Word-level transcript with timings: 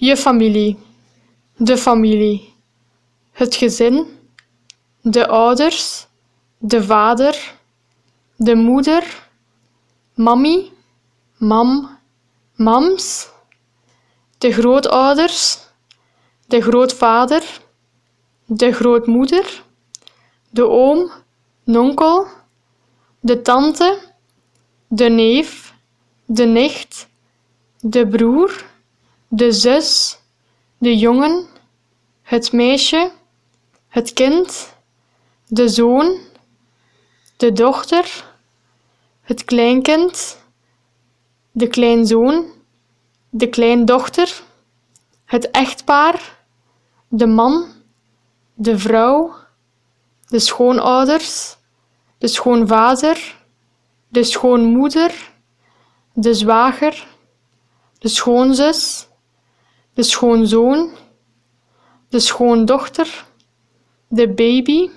Je 0.00 0.16
familie. 0.16 0.78
De 1.56 1.76
familie. 1.76 2.54
Het 3.32 3.54
gezin. 3.54 4.18
De 5.02 5.26
ouders. 5.26 6.06
De 6.58 6.82
vader. 6.82 7.54
De 8.36 8.54
moeder. 8.54 9.28
Mammy. 10.14 10.70
Mam. 11.38 11.98
Mams. 12.54 13.28
De 14.38 14.52
grootouders. 14.52 15.58
De 16.46 16.60
grootvader. 16.60 17.60
De 18.46 18.72
grootmoeder. 18.72 19.62
De 20.50 20.68
oom. 20.68 21.10
Nonkel. 21.64 22.26
De 23.20 23.42
tante. 23.42 23.98
De 24.88 25.08
neef. 25.08 25.74
De 26.24 26.44
nicht. 26.44 27.08
De 27.80 28.06
broer. 28.06 28.66
De 29.30 29.52
zus. 29.52 30.18
De 30.78 30.96
jongen. 30.98 31.46
Het 32.22 32.52
meisje. 32.52 33.10
Het 33.88 34.12
kind. 34.12 34.74
De 35.46 35.68
zoon. 35.68 36.18
De 37.36 37.52
dochter. 37.52 38.24
Het 39.20 39.44
kleinkind. 39.44 40.42
De 41.50 41.66
kleinzoon. 41.66 42.46
De 43.30 43.48
kleindochter. 43.48 44.42
Het 45.24 45.50
echtpaar. 45.50 46.38
De 47.08 47.26
man. 47.26 47.66
De 48.54 48.78
vrouw. 48.78 49.34
De 50.26 50.38
schoonouders. 50.38 51.56
De 52.18 52.28
schoonvader. 52.28 53.36
De 54.08 54.24
schoonmoeder. 54.24 55.32
De 56.12 56.34
zwager. 56.34 57.06
De 57.98 58.08
schoonzus. 58.08 59.07
De 59.98 60.04
schoonzoon. 60.04 60.90
De 62.08 62.20
schoondochter. 62.20 63.26
De 64.08 64.28
baby. 64.28 64.90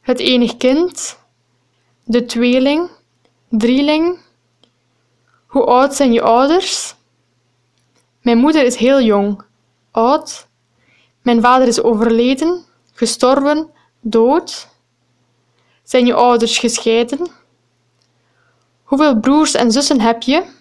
Het 0.00 0.18
enig 0.18 0.56
kind. 0.56 1.18
De 2.04 2.24
tweeling. 2.24 2.90
Drieling. 3.48 4.18
Hoe 5.46 5.64
oud 5.64 5.94
zijn 5.94 6.12
je 6.12 6.22
ouders? 6.22 6.94
Mijn 8.22 8.38
moeder 8.38 8.64
is 8.64 8.76
heel 8.76 9.00
jong, 9.00 9.42
oud. 9.90 10.46
Mijn 11.22 11.40
vader 11.40 11.68
is 11.68 11.82
overleden, 11.82 12.64
gestorven, 12.92 13.70
dood. 14.00 14.68
Zijn 15.82 16.06
je 16.06 16.14
ouders 16.14 16.58
gescheiden? 16.58 17.30
Hoeveel 18.82 19.20
broers 19.20 19.54
en 19.54 19.72
zussen 19.72 20.00
heb 20.00 20.22
je? 20.22 20.58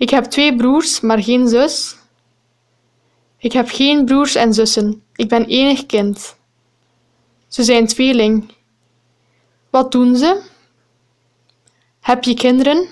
Ik 0.00 0.10
heb 0.10 0.24
twee 0.24 0.56
broers, 0.56 1.00
maar 1.00 1.22
geen 1.22 1.48
zus. 1.48 1.96
Ik 3.36 3.52
heb 3.52 3.68
geen 3.68 4.04
broers 4.04 4.34
en 4.34 4.54
zussen. 4.54 5.02
Ik 5.14 5.28
ben 5.28 5.44
enig 5.44 5.86
kind. 5.86 6.36
Ze 7.48 7.62
zijn 7.62 7.86
tweeling. 7.86 8.52
Wat 9.70 9.92
doen 9.92 10.16
ze? 10.16 10.42
Heb 12.00 12.24
je 12.24 12.34
kinderen? 12.34 12.88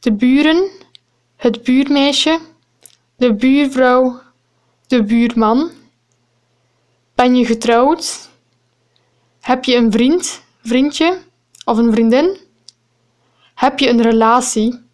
De 0.00 0.12
buren, 0.12 0.70
het 1.36 1.62
buurmeisje, 1.62 2.40
de 3.16 3.34
buurvrouw, 3.34 4.20
de 4.86 5.02
buurman. 5.04 5.70
Ben 7.14 7.36
je 7.36 7.46
getrouwd? 7.46 8.28
Heb 9.40 9.64
je 9.64 9.76
een 9.76 9.92
vriend, 9.92 10.42
vriendje 10.62 11.18
of 11.64 11.78
een 11.78 11.92
vriendin? 11.92 12.36
Heb 13.54 13.78
je 13.78 13.88
een 13.88 14.02
relatie? 14.02 14.86